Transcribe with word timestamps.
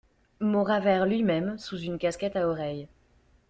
Mauravert 0.39 1.05
lui-même, 1.05 1.59
sous 1.59 1.77
une 1.79 1.99
casquette 1.99 2.35
à 2.35 2.47
oreilles. 2.47 2.87